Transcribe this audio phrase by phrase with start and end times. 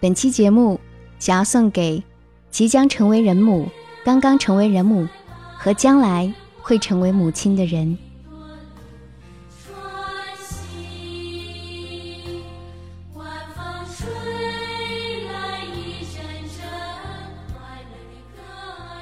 [0.00, 0.80] 本期节目
[1.18, 2.02] 想要送给
[2.50, 3.68] 即将成为人母、
[4.02, 5.06] 刚刚成为人母
[5.58, 7.98] 和将来会成为母亲的人。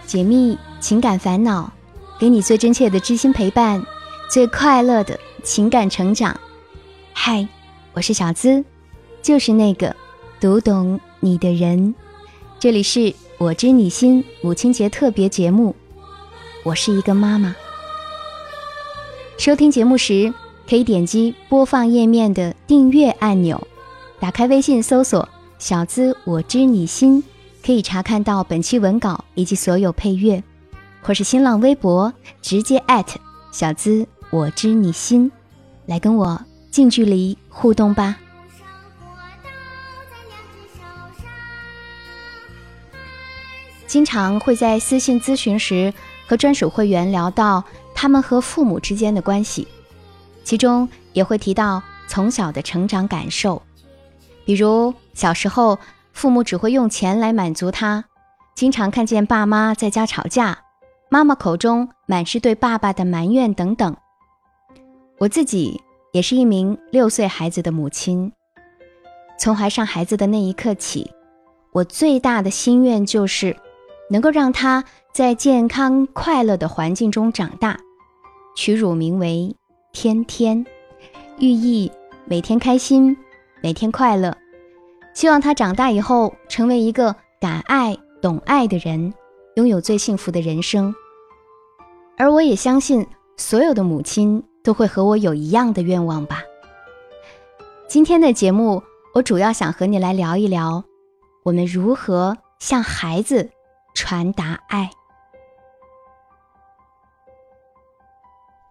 [0.05, 1.73] 解密情感烦恼，
[2.19, 3.80] 给你最真切的知心陪伴，
[4.29, 6.37] 最快乐的情感成长。
[7.12, 7.46] 嗨，
[7.93, 8.65] 我是小资，
[9.23, 9.95] 就是那个
[10.41, 11.94] 读懂你的人。
[12.61, 15.75] 这里是我知你心母亲节特别节目。
[16.63, 17.57] 我是一个妈妈。
[19.36, 20.32] 收听节目时，
[20.68, 23.66] 可以点击播放页面的订阅按钮，
[24.21, 27.25] 打开微信搜索“小资我知你心”。
[27.64, 30.43] 可以查看到本期文稿以及所有配乐，
[31.02, 33.19] 或是新浪微博直接艾特
[33.50, 35.30] 小资我知你心，
[35.86, 38.16] 来跟我近距离互动吧。
[43.89, 45.92] 经常会在私信咨询时
[46.28, 49.67] 和专属会员聊到他们和父母之间的关系，
[50.45, 53.61] 其中也会提到从小的成长感受，
[54.45, 55.77] 比如小时候。
[56.11, 58.05] 父母只会用钱来满足他，
[58.56, 60.58] 经常看见爸妈在家吵架，
[61.08, 63.97] 妈妈口中满是对爸爸的埋怨等等。
[65.19, 65.80] 我自己
[66.12, 68.33] 也是一名六岁孩子的母亲，
[69.39, 71.08] 从怀上孩子的那一刻起，
[71.70, 73.56] 我最大的心愿就是
[74.11, 77.78] 能够让他在健康快乐的环境中长大，
[78.56, 79.55] 取乳名为
[79.92, 80.64] 天天，
[81.39, 81.91] 寓意
[82.25, 83.17] 每天开心，
[83.62, 84.36] 每天快乐。
[85.14, 89.12] 希望他长大以后成为一个敢爱懂爱的人，
[89.56, 90.95] 拥有最幸福的人生。
[92.17, 96.42] 而我也相信，所有的母亲都会和我有一样的愿望吧。
[97.89, 98.83] 今天的节目，
[99.14, 100.84] 我主要想和你来聊一聊，
[101.45, 103.51] 我们如何向孩子
[104.00, 104.88] 传达爱。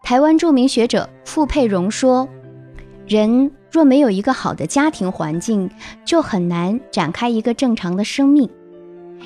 [0.02, 2.30] 台湾著名学者傅佩荣说
[3.06, 5.70] ：“人。”若没有一个好的家庭环境，
[6.06, 8.50] 就很难展开一个正常的生命。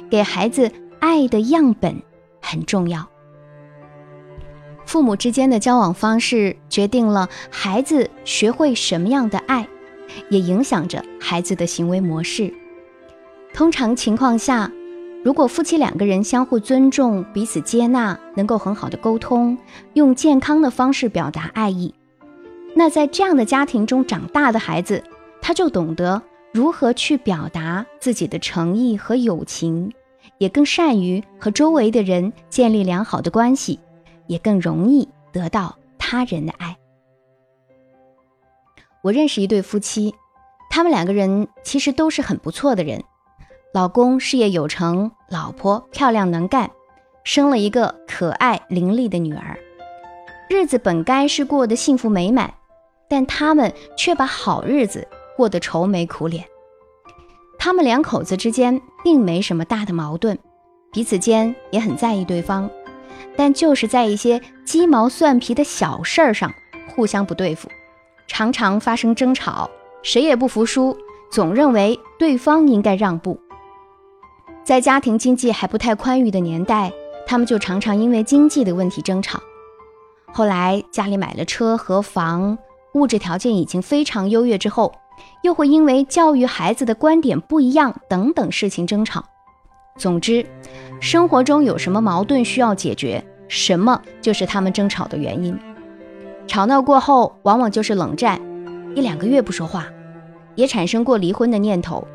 [0.09, 2.01] 给孩子爱的样本
[2.41, 3.07] 很重要。
[4.83, 9.67] 父母之间的交往方式决定了孩子学会什么样的爱，
[10.29, 12.51] 也影响着孩子的行为模式。
[13.53, 14.69] 通常情况下，
[15.23, 19.55] 如果夫妻两个人相互尊重、彼此接纳，能够很好的沟通，
[19.93, 21.93] 用健康的方式表达爱意。
[22.73, 25.03] 那在这样的家庭中长大的孩子，
[25.39, 26.19] 他就懂得
[26.51, 29.91] 如何去表达自己的诚意和友情，
[30.39, 33.79] 也更善于和周围的人建立良好的关系，
[34.25, 36.75] 也更容易得到他人的爱。
[39.03, 40.15] 我认识一对夫妻，
[40.71, 43.03] 他们两个人其实都是很不错的人，
[43.73, 46.69] 老公事业有成，老婆漂亮能干，
[47.23, 49.57] 生了一个可爱伶俐的女儿，
[50.49, 52.53] 日子本该是过得幸福美满。
[53.07, 55.05] 但他们却把好日子
[55.35, 56.45] 过得愁眉苦脸。
[57.59, 60.37] 他们两口子之间并没什么大的矛盾，
[60.93, 62.69] 彼此间也很在意对方，
[63.37, 66.53] 但就是在一些鸡毛蒜皮的小事儿上
[66.89, 67.69] 互相不对付，
[68.27, 69.69] 常常发生争吵，
[70.03, 70.97] 谁也不服输，
[71.29, 73.39] 总认为对方应该让步。
[74.63, 76.91] 在家庭经济还不太宽裕的年代，
[77.25, 79.39] 他们就常常因为经济的问题争吵。
[80.31, 82.57] 后来家里买了车和房。
[82.93, 84.93] 物质条件已经非常优越之后，
[85.43, 89.23] 又会因为教育孩子的观点不一样等等事情争吵。
[89.95, 90.45] 总之，
[90.99, 95.57] 生活中有什么矛盾需要解决，什么就是他们争吵的原因。
[96.47, 98.41] 吵闹过后，往往就是冷战，
[98.93, 99.87] 一两个月不说话，
[100.55, 102.05] 也产生过离婚的念头，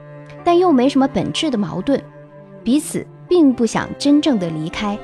[0.44, 1.98] 但又没什么本质的矛盾，
[2.66, 4.98] 彼此并不想真正的离开，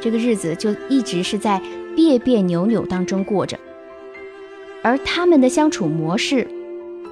[0.00, 1.62] 这个日子就一直是在
[1.94, 3.56] 别别扭扭当中过着。
[4.82, 6.48] 而他们的相处模式，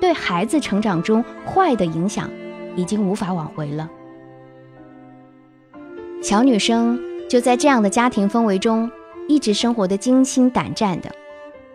[0.00, 2.28] 对孩子成长中坏的影响，
[2.74, 3.88] 已经无法挽回了。
[6.20, 8.90] 小女生就在这样的家庭氛围中，
[9.28, 11.08] 一直生活的惊心胆战的。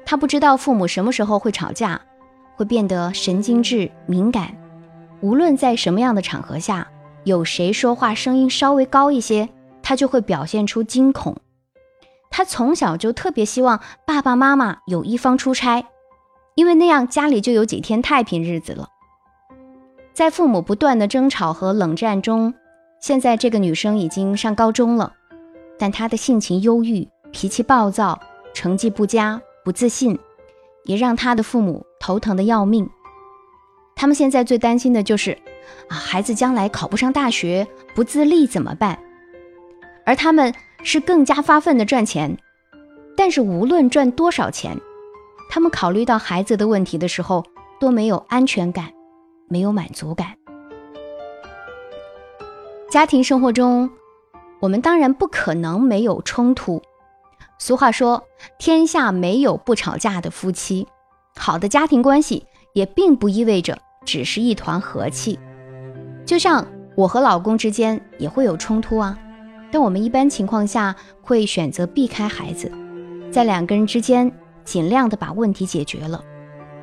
[0.05, 2.01] 她不知道父母什么时候会吵架，
[2.57, 4.49] 会变得神经质敏感。
[5.21, 6.85] 无论在什么样的场合下，
[7.23, 9.49] 有谁说话声音稍微高一些，
[9.81, 11.35] 他就会表现出惊恐。
[12.29, 15.85] 他从小就特别希望爸爸妈妈有一方出差，
[16.55, 18.89] 因为那样家里就有几天太平日子了。
[20.13, 22.53] 在父母不断的争吵和冷战中，
[22.99, 25.13] 现在这个女生已经上高中了，
[25.77, 28.19] 但她的性情忧郁，脾气暴躁，
[28.53, 30.17] 成绩不佳，不自信，
[30.85, 32.89] 也让她的父母头疼的要命。
[33.95, 35.37] 他们现在最担心的就是
[35.89, 38.97] 啊，孩子将来考不上大学，不自立怎么办？
[40.05, 40.53] 而他们
[40.83, 42.37] 是更加发奋的赚钱，
[43.15, 44.77] 但是无论赚多少钱，
[45.49, 47.43] 他们考虑到孩子的问题的时候，
[47.79, 48.91] 都没有安全感，
[49.49, 50.35] 没有满足感。
[52.89, 53.89] 家庭生活中，
[54.61, 56.81] 我们当然不可能没有冲突。
[57.59, 58.23] 俗话说
[58.57, 60.87] ：“天下没有不吵架的夫妻。”
[61.35, 65.37] 好的家庭关系也并不意味着只是一团和气。
[66.27, 69.17] 就像我和老公之间也会有冲突啊，
[69.71, 72.69] 但我们一般情况下会选择避开孩子，
[73.31, 74.29] 在两个人之间
[74.65, 76.21] 尽量的把问题解决了。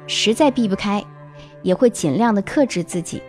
[0.07, 1.05] 实在避不开，
[1.63, 3.23] 也会尽量的克制自己，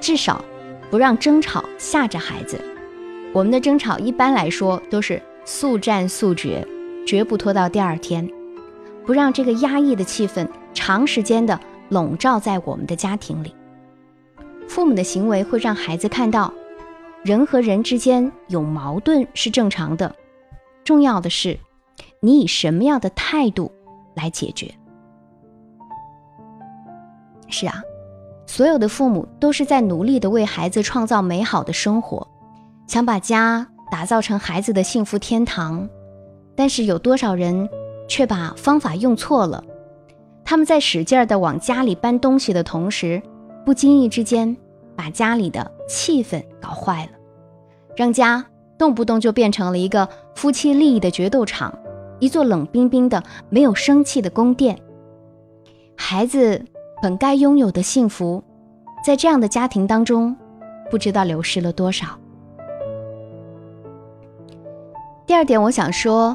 [0.00, 0.42] 至少。
[0.88, 2.60] 不让争吵吓着孩子。
[3.32, 6.64] 我们的争吵一般来说都是速战速决，
[7.04, 8.26] 绝不拖到第二天。
[9.04, 11.58] 不让这个压抑的气氛长时间的
[11.88, 13.52] 笼罩在我们的家庭里。
[14.68, 16.52] 父母的行为会让孩子看到，
[17.24, 20.14] 人和人之间有矛盾是正常的。
[20.84, 21.58] 重要的是，
[22.20, 23.72] 你以什么样的态度
[24.14, 24.72] 来解决？
[27.48, 27.82] 是啊。
[28.48, 32.26] 所有的父母都是在努力的为孩子创造美好的生活，
[32.86, 35.88] 想把家打造成孩子的幸福天堂。
[36.54, 37.68] 但是有多少人
[38.08, 39.64] 却把方法用错了？
[40.44, 43.20] 他们在使劲儿的往家里搬东西的同时，
[43.66, 44.56] 不经意之间
[44.96, 47.10] 把家里的气氛搞坏了，
[47.96, 48.46] 让家
[48.78, 51.76] 动不动就变成了一个夫妻利益的决斗场，
[52.20, 54.78] 一座冷冰冰的没有生气的宫殿。
[55.96, 56.64] 孩子。
[57.02, 58.42] 本该拥有的幸福，
[59.04, 60.34] 在这样的家庭当中，
[60.90, 62.06] 不知道流失了多少。
[65.26, 66.34] 第二点，我想说，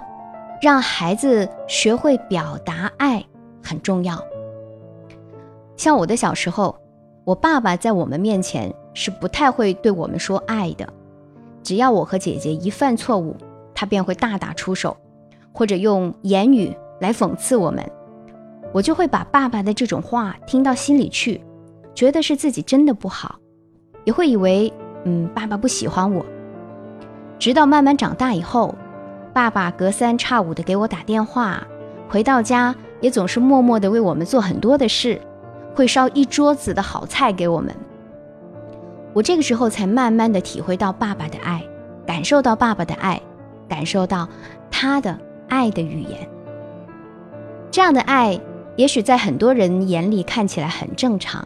[0.62, 3.26] 让孩子学会表达爱
[3.64, 4.24] 很重要。
[5.76, 6.78] 像我的小时候，
[7.24, 10.92] 我爸爸在我们面前是不太会对我们说爱的，
[11.62, 13.36] 只要我和姐姐一犯错误，
[13.76, 14.98] 他便会大打出手，
[15.54, 17.84] 或者用言语来讽刺我们。
[18.74, 21.42] 我就会把爸爸的这种话听到心里去，
[21.94, 23.36] 觉得是自己真的不好，
[24.06, 24.74] 也会以为，
[25.04, 26.26] 嗯，爸爸不喜欢我。
[27.38, 28.74] 直到慢慢长大以后，
[29.34, 31.68] 爸爸隔三差五的给我打电话，
[32.10, 35.22] 回到家也总是默默的为我们做很多的事，
[35.74, 37.76] 会烧一桌子的好菜给我们。
[39.14, 41.64] 我这个时候才慢慢的体会到爸爸的爱，
[42.06, 43.22] 感受到爸爸的爱，
[43.68, 44.28] 感受到
[44.70, 45.18] 他的
[45.50, 46.28] 爱的语言。
[47.70, 48.40] 这样的爱。
[48.78, 51.46] 也许在很多人眼里看起来很正常，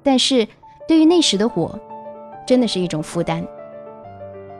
[0.00, 0.46] 但是
[0.86, 1.76] 对于那时的我，
[2.46, 3.44] 真的是一种负担。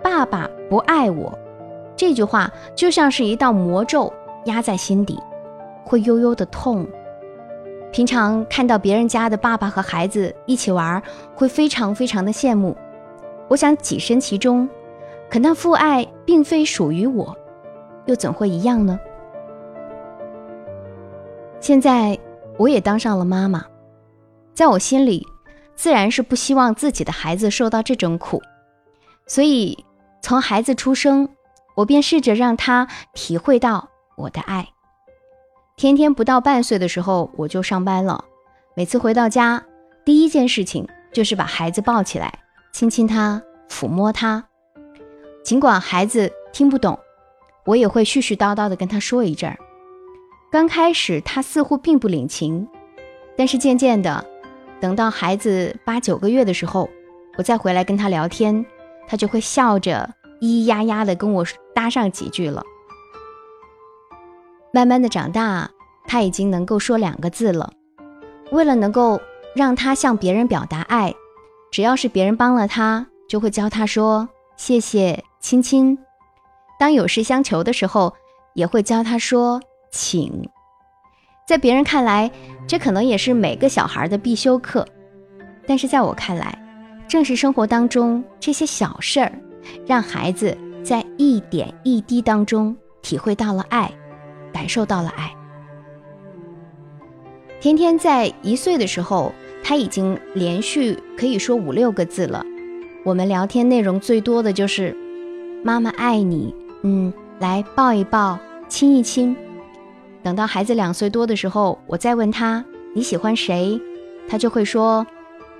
[0.03, 1.33] 爸爸不爱我，
[1.95, 4.13] 这句话就像是一道魔咒
[4.47, 5.17] 压在心底，
[5.85, 6.85] 会悠悠的痛。
[7.93, 11.03] 平常看到别人家的爸爸和孩子一起玩，
[11.35, 12.77] 会非常非常的羡慕。
[13.49, 14.69] 我想跻身其中，
[15.29, 17.37] 可那父爱并非属于我，
[18.07, 18.99] 又怎会一样呢？
[21.59, 22.17] 现在
[22.57, 23.67] 我也当上了妈妈，
[24.55, 25.27] 在我心里，
[25.75, 28.41] 自然是不希望自己的孩子受到这种苦，
[29.27, 29.85] 所以
[30.23, 31.29] 从孩子出生，
[31.75, 34.69] 我便试着让他体会到我的爱。
[35.81, 38.23] 天天不到半岁的时候我就上班了，
[38.77, 39.65] 每次回到家，
[40.05, 42.41] 第一件事情就是把孩子抱起来，
[42.71, 44.45] 亲亲他，抚摸他。
[45.43, 46.99] 尽管孩子听不懂，
[47.65, 49.57] 我也会絮絮叨叨的跟他说一阵儿。
[50.53, 52.69] 刚开始他似乎并不领情，
[53.35, 54.23] 但是渐渐的，
[54.83, 56.91] 等到孩子八九个月的时候，
[57.39, 58.67] 我再回来跟他聊天，
[59.09, 60.07] 他就会笑着
[60.43, 62.63] 咿咿呀呀的跟我搭上几句了。
[64.73, 65.71] 慢慢的长大，
[66.07, 67.73] 他已经能够说两个字了。
[68.51, 69.21] 为了能够
[69.55, 71.15] 让他向别人表达爱，
[71.71, 75.99] 只要是别人帮了他，就会教他说谢谢、亲亲。
[76.79, 78.15] 当有事相求的时候，
[78.55, 79.61] 也会教他说。
[79.93, 80.49] 请，
[81.49, 82.31] 在别人看来，
[82.69, 84.87] 这可能也是每个小孩的必修课，
[85.67, 86.57] 但是在我看来，
[87.09, 89.33] 正是生活当中这些小事儿，
[89.85, 93.93] 让孩子在一点一滴当中体会到了爱，
[94.53, 95.35] 感受到了爱。
[97.61, 102.45] 天天在一岁的时候，他已经连续可以说五六个字了。
[103.05, 104.97] 我们聊天内容最多的就是
[105.63, 108.39] “妈妈爱你”，嗯，来抱一抱，
[108.69, 109.37] 亲一亲。
[110.23, 112.65] 等到孩子两岁多的时候，我再问他
[112.95, 113.81] 你喜欢谁，
[114.29, 115.07] 他就会说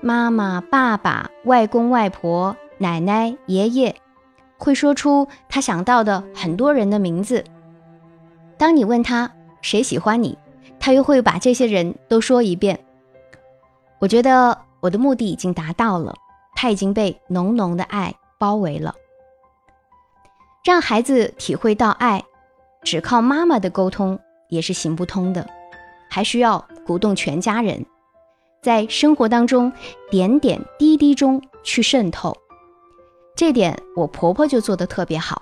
[0.01, 3.95] 妈妈、爸爸、外公外婆、奶奶、爷爷，
[4.57, 7.43] 会说出他想到的很多人的名字。
[8.61, 9.31] 当你问他
[9.63, 10.37] 谁喜欢你，
[10.79, 12.79] 他又会把这些人都说一遍。
[13.97, 16.13] 我觉得我的目的已经达到了，
[16.53, 18.93] 他已经被浓浓的爱包围了。
[20.63, 22.23] 让孩子体会到爱，
[22.83, 25.49] 只靠妈妈的沟通也是行不通的，
[26.07, 27.83] 还需要鼓动全家人，
[28.61, 29.73] 在生活当中
[30.11, 32.37] 点点滴滴中去渗透。
[33.35, 35.41] 这点我婆婆就做得特别好。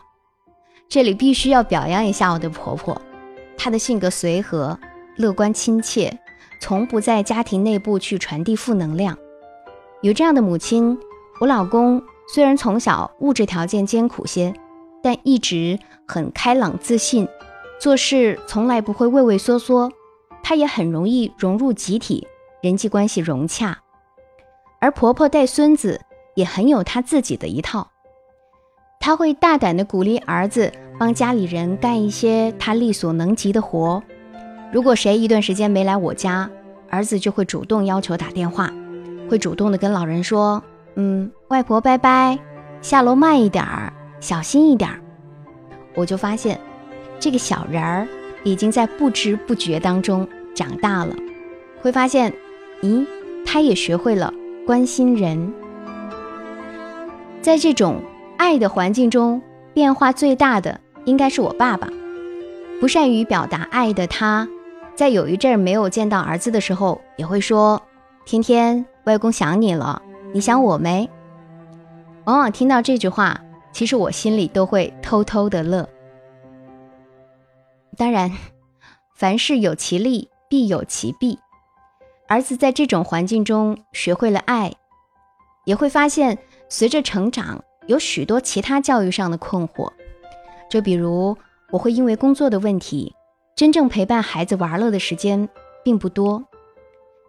[0.88, 3.00] 这里必须要表扬一下我的婆婆，
[3.60, 4.80] 她的性格随和、
[5.18, 6.18] 乐观、亲切，
[6.60, 9.16] 从不在家庭内部去传递负能量。
[10.02, 10.98] 有这样的母亲，
[11.40, 12.02] 我老公
[12.34, 14.52] 虽然从小物质条件艰苦些。
[15.02, 17.26] 但一直很开朗自信，
[17.80, 19.90] 做事从来不会畏畏缩缩。
[20.44, 22.28] 他也很容易融入集体，
[22.62, 23.80] 人际关系融洽。
[24.82, 26.02] 而婆婆带孙子
[26.36, 27.92] 也很有她自己的一套。
[29.00, 34.04] 她会大胆地鼓励儿子帮家里人干一些他力所能及的活。
[34.72, 36.48] 如果谁一段时间没来我家，
[36.90, 38.72] 儿子就会主动要求打电话，
[39.30, 40.62] 会主动的跟老人说
[40.96, 42.38] ：“嗯，外婆拜拜，
[42.82, 45.00] 下楼慢一点儿。”小心一点儿，
[45.96, 46.60] 我就发现
[47.22, 48.06] 这个小人儿
[48.44, 51.16] 已经在不知不觉当中长大了。
[51.82, 52.34] 会发现，
[52.82, 53.08] 咦，
[53.46, 54.34] 他也学会了
[54.68, 55.54] 关心人。
[57.42, 58.02] 在这种
[58.36, 59.42] 爱的环境中，
[59.74, 61.88] 变化最大的应该是我爸爸。
[62.80, 64.48] 不善于表达爱的他，
[64.96, 67.82] 在有一阵没有见到儿子的时候，也会说
[68.26, 70.02] ：“天天，外公想你了，
[70.34, 71.10] 你想我没？”
[72.26, 73.42] 往往听到这句话。
[73.72, 75.88] 其实我心里都会偷偷的乐。
[77.96, 78.32] 当然，
[79.16, 81.38] 凡事有其利，必有其弊。
[82.28, 84.74] 儿子在这种环境中学会了爱，
[85.66, 89.92] 也会发现随着成长有许多其他教育上的困惑。
[90.70, 91.36] 就比如，
[91.72, 93.14] 我会因为工作的问题，
[93.56, 95.50] 真正陪伴孩子玩乐的时间
[95.84, 96.44] 并不多。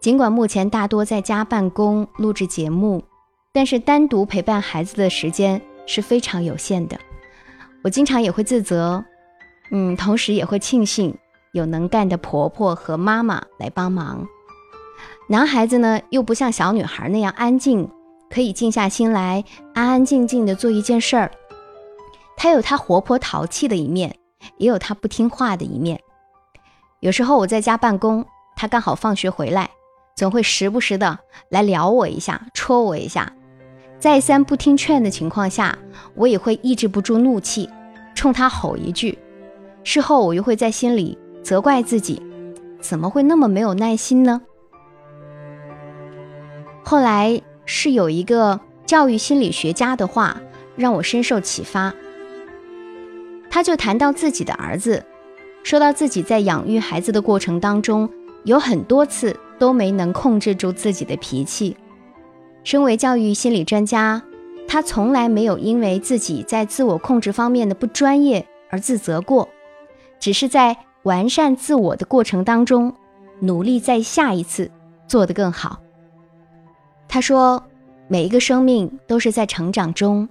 [0.01, 3.03] 尽管目前大多在家办公、录制节目，
[3.51, 5.61] 但是单独陪伴孩子的时间。
[5.87, 6.97] 是非常有限的，
[7.83, 9.03] 我经常也会自责，
[9.71, 11.13] 嗯，同时也会庆幸
[11.51, 14.25] 有能干的婆婆和妈妈来帮忙。
[15.27, 17.89] 男孩子呢，又不像小女孩那样安静，
[18.29, 19.43] 可以静下心来，
[19.73, 21.31] 安安静静的做一件事儿。
[22.41, 24.15] 他有他活泼淘气的一面，
[24.57, 26.01] 也有他不听话的一面。
[26.99, 29.69] 有时候我在家办公，他刚好放学回来，
[30.15, 31.19] 总会时不时的
[31.49, 33.31] 来撩我一下，戳我一下。
[33.99, 35.77] 再三不听劝的情况下，
[36.15, 37.69] 我也会抑制不住怒气，
[38.15, 39.19] 冲他吼一句。
[39.83, 42.23] 事后我又会在心里责怪自己，
[42.79, 44.41] 怎么会那么没有耐心呢？
[46.83, 50.41] 后来是有一个教育心理学家的话
[50.75, 51.93] 让我深受启发，
[53.51, 55.05] 他就谈到自己的儿子，
[55.61, 58.09] 说到自己在养育孩子的过程当中，
[58.45, 61.75] 有很多次都没能控制住自己的脾气。
[62.63, 64.23] 身为教育心理专家，
[64.69, 69.49] 他从来没有因为自己在自我控制方面的不专业而自责过，
[70.17, 72.93] 只是在完善自我的过程当中，
[73.41, 74.71] 努力在下一次
[75.07, 75.81] 做得更好。
[77.09, 77.61] 他说
[78.07, 80.29] ：“每一个生命都是在成长中，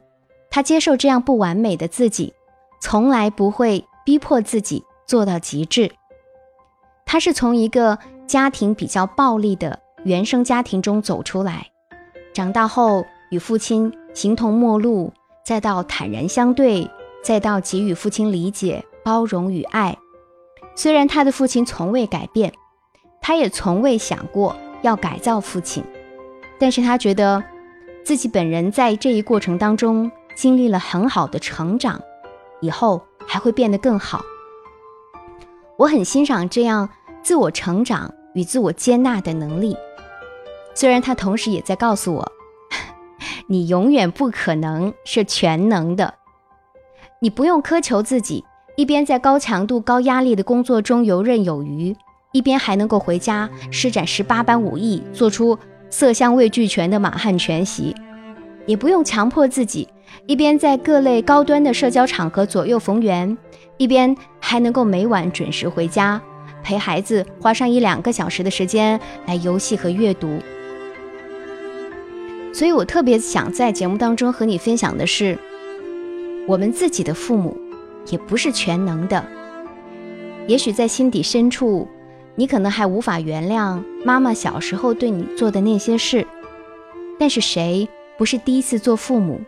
[0.49, 2.33] 他接受这样不完美的自己，
[2.81, 5.93] 从来不会逼迫自己做到极致。
[7.05, 11.67] 他是从一个家庭比较暴力的原生家庭中走出来。”
[12.33, 15.13] 长大后与父亲形同陌路，
[15.45, 16.89] 再到坦然相对，
[17.23, 19.99] 再到给予父亲理解、包容与爱。
[20.77, 22.53] 虽然他的父亲从未改变，
[23.21, 25.85] 他也从未想过要改造父亲，
[26.59, 27.43] 但是他觉得
[28.05, 32.01] 自己本人在这一过程当中经历了很好的成长，
[32.61, 34.25] 以后还会变得更好。
[35.77, 36.89] 我很欣赏这样
[37.23, 39.77] 自我成长与自我接纳的能力。
[40.75, 42.33] 虽然他同时也在告诉我，
[43.49, 46.15] 你永远不可能是全能的，
[47.21, 48.45] 你不用苛求自己，
[48.77, 51.97] 一边在高强度、高压力的工作中游刃有余，
[52.33, 55.59] 一边还能够回家施展十八般武艺，做出
[55.91, 57.95] 色香味俱全的满汉全席；
[58.67, 59.89] 也不用强迫自己，
[60.27, 63.37] 一边在各类高端的社交场合左右逢源，
[63.79, 66.21] 一边还能够每晚准时回家，
[66.63, 70.39] 陪孩子花上一两个小时的时间来游戏和阅读。
[72.53, 75.39] 所以我特别想在节目当中和你分享的是，
[76.47, 77.57] 我们自己的父母
[78.11, 79.25] 也不是全能的。
[80.47, 81.89] 也许在心底深处，
[82.35, 86.27] 你可能还无法原谅妈妈小时候对你做的那些事。
[87.19, 89.41] 但是谁不是第一次做父母？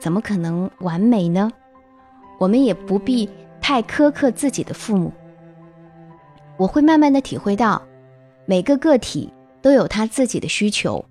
[0.00, 1.52] 怎么可能完美呢？
[2.38, 3.28] 我们也不必
[3.60, 5.12] 太苛刻自己的父母。
[6.56, 7.82] 我会慢慢的体会到，
[8.46, 11.04] 每个个体都有他自己的需求。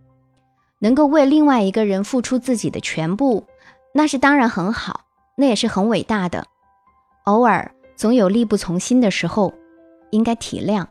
[0.80, 3.46] 能够为另外一个人付出自己的全部，
[3.94, 5.02] 那是当然很好，
[5.36, 6.46] 那也是很伟大的。
[7.26, 9.54] 偶尔总有力不从心的时候，
[10.10, 10.88] 应该体谅。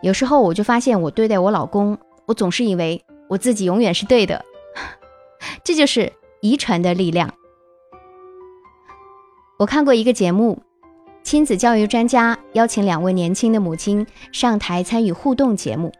[0.00, 4.44] 有时候我就发现，我对待我老公，我总是以为我自己永远是对的，
[5.64, 7.32] 这就是遗传的力量。
[9.58, 10.62] 我看过一个节目，
[11.22, 15.92] 亲子教育专家邀请两位年轻的母亲上台参与互动节目，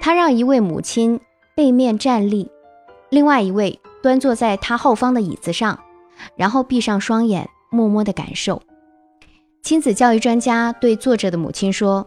[0.00, 1.20] 他让一位母亲。
[1.54, 2.50] 背面站立，
[3.10, 5.78] 另外一位端坐在他后方的椅子上，
[6.34, 8.62] 然后闭上双眼，默默的感受。
[9.62, 12.06] 亲子教育专家对坐着的母亲说：“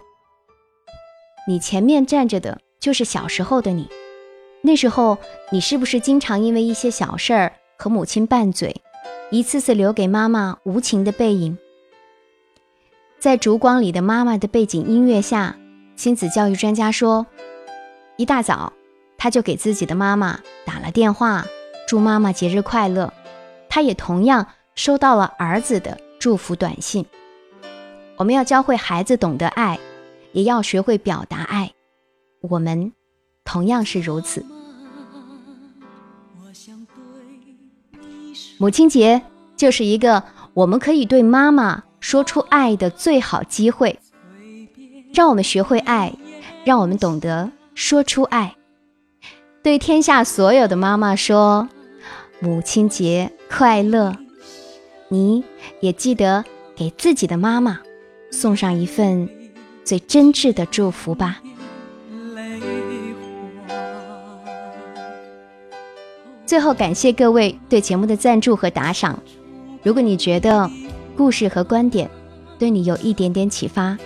[1.47, 3.87] 你前面站着的就是小时候的你，
[4.65, 5.17] 那时候
[5.51, 8.81] 你是不是经常因为一些小事儿和母亲拌嘴，
[9.29, 11.57] 一次次留给妈妈无情的背影？”
[13.19, 15.55] 在烛光里的妈妈的背景音乐下，
[15.95, 17.27] 亲子教育专家说
[18.17, 18.73] ：“一大早。”
[19.17, 21.45] 他就给自己的妈妈打了电话，
[21.87, 23.11] 祝妈妈节日快乐。
[23.69, 27.05] 他也同样收到了儿子的祝福短信。
[28.17, 29.79] 我们要教会孩子懂得爱，
[30.33, 31.71] 也要学会表达爱。
[32.41, 32.93] 我们
[33.43, 34.45] 同样是如此。
[38.57, 39.21] 母亲节
[39.55, 40.23] 就是一个
[40.53, 43.99] 我们可以对妈妈说出爱的最好机会。
[45.13, 46.13] 让我们学会爱，
[46.65, 48.55] 让我们懂得说出爱。
[49.63, 51.69] 对天下所有的妈妈说
[52.41, 54.15] ：“母亲节快乐！”
[55.07, 55.43] 你
[55.79, 56.43] 也记得
[56.75, 57.79] 给自己的妈妈
[58.29, 59.29] 送上一份
[59.83, 61.41] 最真挚的祝福吧。
[66.45, 69.17] 最后，感谢各位对节目的赞助和打赏。
[69.83, 70.69] 如果你觉得
[71.17, 72.09] 故事和观点
[72.57, 73.97] 对你有一点点启发，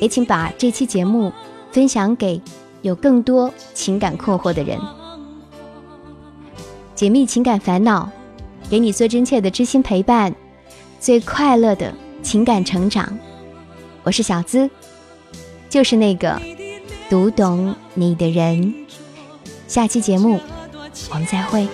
[0.00, 1.32] 也请把这期节目
[1.70, 2.40] 分享给。
[2.82, 4.78] 有更多情感困惑的人，
[6.94, 8.10] 解密情感烦恼，
[8.68, 10.34] 给你最真切的知心陪伴，
[11.00, 13.18] 最快乐的情感成长。
[14.02, 14.68] 我是小资，
[15.70, 16.38] 就是那个
[17.08, 18.74] 读懂你的人。
[19.66, 20.38] 下期节目
[21.10, 21.66] 我们再会。